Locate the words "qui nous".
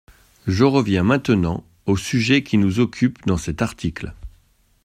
2.41-2.79